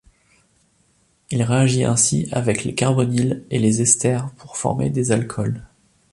Il 1.29 1.43
réagit 1.43 1.83
ainsi 1.83 2.27
avec 2.31 2.63
les 2.63 2.73
carbonyles 2.73 3.45
et 3.51 3.59
les 3.59 3.83
esters 3.83 4.31
pour 4.31 4.57
former 4.57 4.89
des 4.89 5.11
alcools. 5.11 5.63